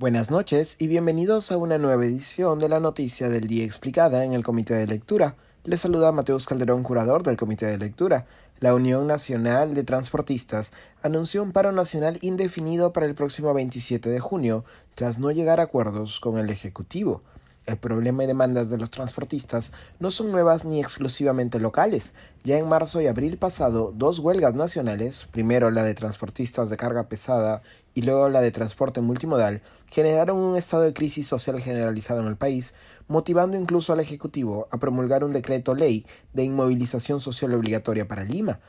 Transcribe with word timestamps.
Buenas 0.00 0.30
noches 0.30 0.76
y 0.78 0.86
bienvenidos 0.86 1.52
a 1.52 1.58
una 1.58 1.76
nueva 1.76 2.06
edición 2.06 2.58
de 2.58 2.70
la 2.70 2.80
Noticia 2.80 3.28
del 3.28 3.46
Día 3.46 3.66
Explicada 3.66 4.24
en 4.24 4.32
el 4.32 4.42
Comité 4.42 4.72
de 4.72 4.86
Lectura. 4.86 5.36
Les 5.64 5.78
saluda 5.78 6.10
Mateus 6.10 6.46
Calderón, 6.46 6.82
curador 6.82 7.22
del 7.22 7.36
Comité 7.36 7.66
de 7.66 7.76
Lectura. 7.76 8.24
La 8.60 8.74
Unión 8.74 9.06
Nacional 9.06 9.74
de 9.74 9.84
Transportistas 9.84 10.72
anunció 11.02 11.42
un 11.42 11.52
paro 11.52 11.70
nacional 11.72 12.16
indefinido 12.22 12.94
para 12.94 13.04
el 13.04 13.14
próximo 13.14 13.52
27 13.52 14.08
de 14.08 14.20
junio, 14.20 14.64
tras 14.94 15.18
no 15.18 15.32
llegar 15.32 15.60
a 15.60 15.64
acuerdos 15.64 16.18
con 16.18 16.38
el 16.38 16.48
Ejecutivo. 16.48 17.20
El 17.66 17.76
problema 17.76 18.24
y 18.24 18.26
demandas 18.26 18.70
de 18.70 18.78
los 18.78 18.90
transportistas 18.90 19.72
no 19.98 20.10
son 20.10 20.32
nuevas 20.32 20.64
ni 20.64 20.80
exclusivamente 20.80 21.60
locales. 21.60 22.14
Ya 22.42 22.58
en 22.58 22.68
marzo 22.68 23.00
y 23.00 23.06
abril 23.06 23.36
pasado, 23.36 23.92
dos 23.94 24.18
huelgas 24.18 24.54
nacionales, 24.54 25.28
primero 25.30 25.70
la 25.70 25.82
de 25.82 25.94
transportistas 25.94 26.70
de 26.70 26.76
carga 26.76 27.08
pesada 27.08 27.62
y 27.94 28.02
luego 28.02 28.28
la 28.28 28.40
de 28.40 28.50
transporte 28.50 29.00
multimodal, 29.02 29.62
generaron 29.90 30.38
un 30.38 30.56
estado 30.56 30.84
de 30.84 30.94
crisis 30.94 31.26
social 31.26 31.60
generalizado 31.60 32.20
en 32.20 32.28
el 32.28 32.36
país, 32.36 32.74
motivando 33.08 33.56
incluso 33.56 33.92
al 33.92 34.00
Ejecutivo 34.00 34.66
a 34.70 34.78
promulgar 34.78 35.22
un 35.22 35.32
decreto 35.32 35.74
ley 35.74 36.06
de 36.32 36.44
inmovilización 36.44 37.20
social 37.20 37.52
obligatoria 37.52 38.08
para 38.08 38.24
Lima, 38.24 38.60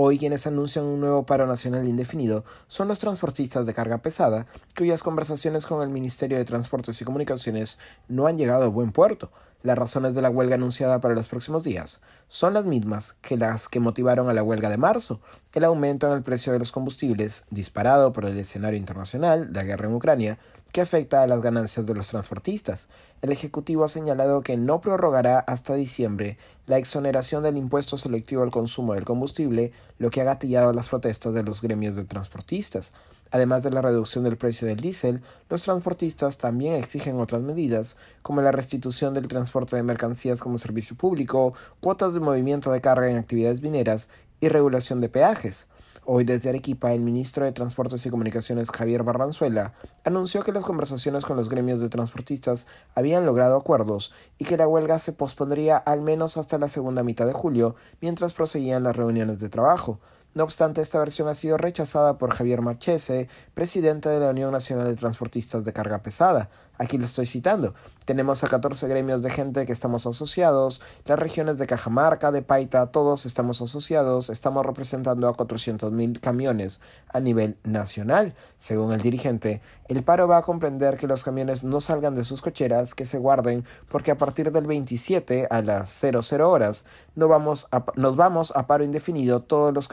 Hoy 0.00 0.16
quienes 0.16 0.46
anuncian 0.46 0.84
un 0.84 1.00
nuevo 1.00 1.26
paro 1.26 1.44
nacional 1.48 1.88
indefinido 1.88 2.44
son 2.68 2.86
los 2.86 3.00
transportistas 3.00 3.66
de 3.66 3.74
carga 3.74 3.98
pesada, 3.98 4.46
cuyas 4.76 5.02
conversaciones 5.02 5.66
con 5.66 5.82
el 5.82 5.88
Ministerio 5.88 6.38
de 6.38 6.44
Transportes 6.44 7.00
y 7.00 7.04
Comunicaciones 7.04 7.80
no 8.06 8.28
han 8.28 8.38
llegado 8.38 8.62
a 8.62 8.68
buen 8.68 8.92
puerto. 8.92 9.32
Las 9.64 9.76
razones 9.76 10.14
de 10.14 10.22
la 10.22 10.30
huelga 10.30 10.54
anunciada 10.54 11.00
para 11.00 11.16
los 11.16 11.26
próximos 11.26 11.64
días 11.64 12.00
son 12.28 12.54
las 12.54 12.64
mismas 12.64 13.14
que 13.22 13.36
las 13.36 13.68
que 13.68 13.80
motivaron 13.80 14.30
a 14.30 14.34
la 14.34 14.44
huelga 14.44 14.70
de 14.70 14.76
marzo, 14.76 15.20
el 15.52 15.64
aumento 15.64 16.06
en 16.06 16.12
el 16.12 16.22
precio 16.22 16.52
de 16.52 16.60
los 16.60 16.70
combustibles, 16.70 17.44
disparado 17.50 18.12
por 18.12 18.24
el 18.24 18.38
escenario 18.38 18.78
internacional, 18.78 19.52
la 19.52 19.64
guerra 19.64 19.88
en 19.88 19.94
Ucrania, 19.94 20.38
que 20.72 20.80
afecta 20.80 21.22
a 21.22 21.26
las 21.26 21.42
ganancias 21.42 21.86
de 21.86 21.94
los 21.94 22.08
transportistas. 22.08 22.88
El 23.22 23.32
Ejecutivo 23.32 23.84
ha 23.84 23.88
señalado 23.88 24.42
que 24.42 24.56
no 24.56 24.80
prorrogará 24.80 25.38
hasta 25.40 25.74
diciembre 25.74 26.38
la 26.66 26.78
exoneración 26.78 27.42
del 27.42 27.56
impuesto 27.56 27.96
selectivo 27.98 28.42
al 28.42 28.50
consumo 28.50 28.94
del 28.94 29.04
combustible, 29.04 29.72
lo 29.98 30.10
que 30.10 30.20
ha 30.20 30.24
gatillado 30.24 30.72
las 30.72 30.88
protestas 30.88 31.34
de 31.34 31.42
los 31.42 31.62
gremios 31.62 31.96
de 31.96 32.04
transportistas. 32.04 32.92
Además 33.30 33.62
de 33.62 33.70
la 33.70 33.82
reducción 33.82 34.24
del 34.24 34.38
precio 34.38 34.66
del 34.66 34.80
diésel, 34.80 35.22
los 35.50 35.62
transportistas 35.62 36.38
también 36.38 36.74
exigen 36.74 37.20
otras 37.20 37.42
medidas, 37.42 37.96
como 38.22 38.40
la 38.40 38.52
restitución 38.52 39.12
del 39.14 39.28
transporte 39.28 39.76
de 39.76 39.82
mercancías 39.82 40.40
como 40.40 40.56
servicio 40.56 40.96
público, 40.96 41.52
cuotas 41.80 42.14
de 42.14 42.20
movimiento 42.20 42.72
de 42.72 42.80
carga 42.80 43.10
en 43.10 43.18
actividades 43.18 43.60
mineras 43.60 44.08
y 44.40 44.48
regulación 44.48 45.00
de 45.00 45.08
peajes. 45.08 45.66
Hoy 46.10 46.24
desde 46.24 46.48
Arequipa, 46.48 46.94
el 46.94 47.02
ministro 47.02 47.44
de 47.44 47.52
Transportes 47.52 48.06
y 48.06 48.08
Comunicaciones 48.08 48.70
Javier 48.70 49.02
Barranzuela 49.02 49.74
anunció 50.04 50.42
que 50.42 50.52
las 50.52 50.64
conversaciones 50.64 51.26
con 51.26 51.36
los 51.36 51.50
gremios 51.50 51.82
de 51.82 51.90
transportistas 51.90 52.66
habían 52.94 53.26
logrado 53.26 53.58
acuerdos 53.58 54.10
y 54.38 54.46
que 54.46 54.56
la 54.56 54.66
huelga 54.66 54.98
se 54.98 55.12
pospondría 55.12 55.76
al 55.76 56.00
menos 56.00 56.38
hasta 56.38 56.56
la 56.56 56.68
segunda 56.68 57.02
mitad 57.02 57.26
de 57.26 57.34
julio 57.34 57.76
mientras 58.00 58.32
proseguían 58.32 58.84
las 58.84 58.96
reuniones 58.96 59.38
de 59.38 59.50
trabajo. 59.50 60.00
No 60.34 60.44
obstante, 60.44 60.82
esta 60.82 60.98
versión 60.98 61.26
ha 61.28 61.34
sido 61.34 61.56
rechazada 61.56 62.18
por 62.18 62.34
Javier 62.34 62.60
Marchese, 62.60 63.28
presidente 63.54 64.08
de 64.08 64.20
la 64.20 64.30
Unión 64.30 64.52
Nacional 64.52 64.86
de 64.86 64.94
Transportistas 64.94 65.64
de 65.64 65.72
Carga 65.72 66.02
Pesada. 66.02 66.50
Aquí 66.78 66.96
lo 66.96 67.06
estoy 67.06 67.26
citando. 67.26 67.74
Tenemos 68.04 68.44
a 68.44 68.46
14 68.46 68.86
gremios 68.86 69.20
de 69.20 69.30
gente 69.30 69.66
que 69.66 69.72
estamos 69.72 70.06
asociados, 70.06 70.80
las 71.06 71.18
regiones 71.18 71.58
de 71.58 71.66
Cajamarca, 71.66 72.30
de 72.30 72.40
Paita, 72.40 72.86
todos 72.86 73.26
estamos 73.26 73.60
asociados, 73.60 74.30
estamos 74.30 74.64
representando 74.64 75.28
a 75.28 75.36
400.000 75.36 76.20
camiones 76.20 76.80
a 77.12 77.20
nivel 77.20 77.58
nacional. 77.64 78.34
Según 78.56 78.92
el 78.92 79.00
dirigente, 79.00 79.60
el 79.88 80.04
paro 80.04 80.28
va 80.28 80.38
a 80.38 80.42
comprender 80.42 80.96
que 80.96 81.08
los 81.08 81.24
camiones 81.24 81.64
no 81.64 81.80
salgan 81.80 82.14
de 82.14 82.24
sus 82.24 82.40
cocheras, 82.40 82.94
que 82.94 83.06
se 83.06 83.18
guarden, 83.18 83.64
porque 83.90 84.12
a 84.12 84.16
partir 84.16 84.52
del 84.52 84.66
27 84.66 85.48
a 85.50 85.62
las 85.62 85.90
00 85.90 86.48
horas 86.48 86.86
no 87.14 87.26
vamos 87.28 87.68
nos 87.96 88.16
vamos 88.16 88.52
a 88.54 88.66
paro 88.66 88.84
indefinido 88.84 89.42
todos 89.42 89.74
los 89.74 89.88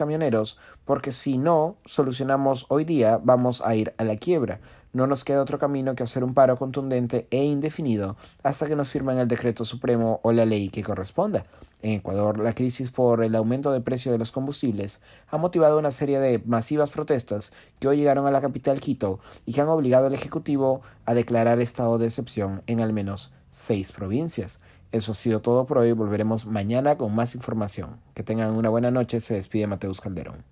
porque 0.85 1.11
si 1.11 1.37
no 1.37 1.77
solucionamos 1.85 2.65
hoy 2.69 2.85
día, 2.85 3.19
vamos 3.23 3.61
a 3.65 3.75
ir 3.75 3.93
a 3.97 4.03
la 4.03 4.15
quiebra. 4.15 4.59
No 4.93 5.07
nos 5.07 5.25
queda 5.25 5.41
otro 5.41 5.59
camino 5.59 5.93
que 5.93 6.03
hacer 6.03 6.23
un 6.23 6.33
paro 6.33 6.57
contundente 6.57 7.27
e 7.29 7.43
indefinido 7.43 8.15
hasta 8.43 8.65
que 8.65 8.77
nos 8.77 8.89
firmen 8.89 9.17
el 9.17 9.27
decreto 9.27 9.65
supremo 9.65 10.21
o 10.23 10.31
la 10.31 10.45
ley 10.45 10.69
que 10.69 10.83
corresponda. 10.83 11.45
En 11.81 11.95
Ecuador, 11.95 12.39
la 12.39 12.53
crisis 12.53 12.91
por 12.91 13.23
el 13.23 13.35
aumento 13.35 13.71
de 13.71 13.81
precio 13.81 14.11
de 14.11 14.17
los 14.17 14.31
combustibles 14.31 15.01
ha 15.27 15.37
motivado 15.37 15.77
una 15.77 15.91
serie 15.91 16.19
de 16.19 16.39
masivas 16.45 16.89
protestas 16.89 17.51
que 17.79 17.87
hoy 17.87 17.97
llegaron 17.97 18.25
a 18.25 18.31
la 18.31 18.41
capital 18.41 18.79
Quito 18.79 19.19
y 19.45 19.53
que 19.53 19.61
han 19.61 19.67
obligado 19.67 20.07
al 20.07 20.13
Ejecutivo 20.13 20.81
a 21.05 21.13
declarar 21.13 21.59
estado 21.59 21.97
de 21.97 22.05
excepción 22.07 22.63
en 22.65 22.79
al 22.79 22.93
menos 22.93 23.31
seis 23.51 23.91
provincias. 23.91 24.61
Eso 24.95 25.11
ha 25.11 25.15
sido 25.15 25.41
todo 25.41 25.65
por 25.65 25.79
hoy. 25.79 25.91
Volveremos 25.91 26.45
mañana 26.45 26.97
con 26.97 27.13
más 27.13 27.35
información. 27.35 27.99
Que 28.13 28.23
tengan 28.23 28.51
una 28.51 28.69
buena 28.69 28.91
noche. 28.91 29.19
Se 29.19 29.33
despide 29.33 29.67
Mateus 29.67 29.99
Calderón. 29.99 30.45